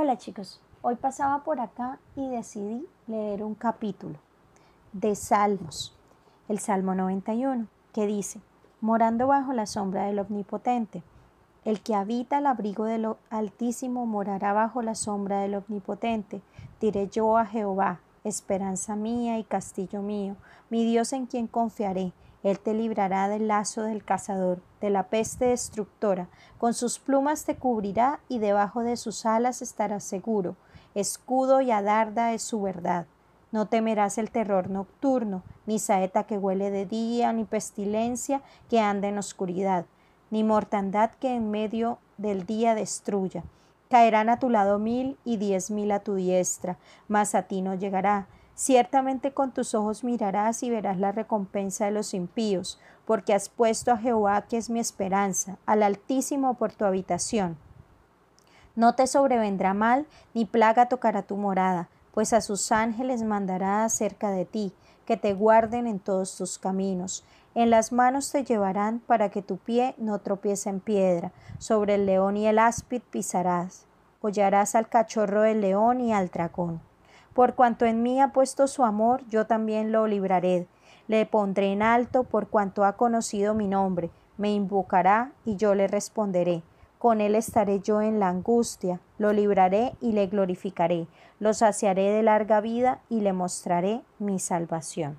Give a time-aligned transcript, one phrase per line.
[0.00, 4.14] Hola chicos, hoy pasaba por acá y decidí leer un capítulo
[4.92, 5.92] de Salmos,
[6.48, 8.40] el Salmo 91, que dice,
[8.80, 11.02] morando bajo la sombra del Omnipotente,
[11.64, 16.42] el que habita el abrigo del Altísimo morará bajo la sombra del Omnipotente,
[16.80, 20.36] diré yo a Jehová, esperanza mía y castillo mío,
[20.70, 22.12] mi Dios en quien confiaré.
[22.42, 26.28] Él te librará del lazo del cazador, de la peste destructora.
[26.58, 30.56] Con sus plumas te cubrirá y debajo de sus alas estarás seguro.
[30.94, 33.06] Escudo y adarda es su verdad.
[33.50, 39.08] No temerás el terror nocturno, ni saeta que huele de día, ni pestilencia que anda
[39.08, 39.86] en oscuridad,
[40.30, 43.42] ni mortandad que en medio del día destruya.
[43.88, 46.76] Caerán a tu lado mil y diez mil a tu diestra,
[47.08, 48.26] mas a ti no llegará.
[48.58, 53.92] Ciertamente con tus ojos mirarás y verás la recompensa de los impíos, porque has puesto
[53.92, 57.56] a Jehová, que es mi esperanza, al Altísimo por tu habitación.
[58.74, 64.32] No te sobrevendrá mal, ni plaga tocará tu morada, pues a sus ángeles mandará acerca
[64.32, 64.72] de ti,
[65.06, 67.24] que te guarden en todos tus caminos.
[67.54, 71.30] En las manos te llevarán para que tu pie no tropiece en piedra.
[71.58, 73.86] Sobre el león y el áspid pisarás.
[74.20, 76.87] Hollarás al cachorro del león y al dragón.
[77.38, 80.66] Por cuanto en mí ha puesto su amor, yo también lo libraré.
[81.06, 84.10] Le pondré en alto por cuanto ha conocido mi nombre.
[84.38, 86.64] Me invocará y yo le responderé.
[86.98, 91.06] Con él estaré yo en la angustia, lo libraré y le glorificaré,
[91.38, 95.16] lo saciaré de larga vida y le mostraré mi salvación.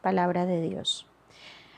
[0.00, 1.06] Palabra de Dios.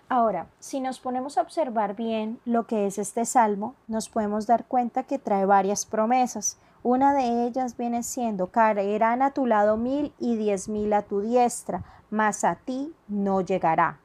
[0.09, 4.65] Ahora, si nos ponemos a observar bien lo que es este salmo, nos podemos dar
[4.65, 6.57] cuenta que trae varias promesas.
[6.83, 11.21] Una de ellas viene siendo, caerán a tu lado mil y diez mil a tu
[11.21, 14.01] diestra, mas a ti no llegará.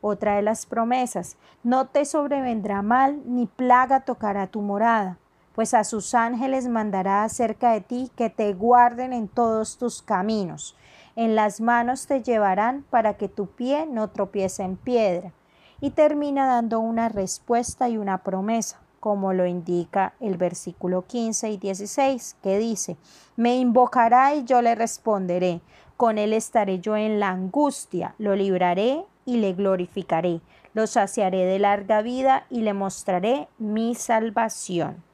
[0.00, 5.18] Otra de las promesas, no te sobrevendrá mal ni plaga tocará tu morada,
[5.54, 10.76] pues a sus ángeles mandará acerca de ti que te guarden en todos tus caminos
[11.16, 15.32] en las manos te llevarán para que tu pie no tropiece en piedra.
[15.80, 21.56] Y termina dando una respuesta y una promesa, como lo indica el versículo 15 y
[21.58, 22.96] 16, que dice,
[23.36, 25.60] me invocará y yo le responderé,
[25.98, 30.40] con él estaré yo en la angustia, lo libraré y le glorificaré,
[30.72, 35.04] lo saciaré de larga vida y le mostraré mi salvación.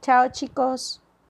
[0.00, 1.02] Chao chicos.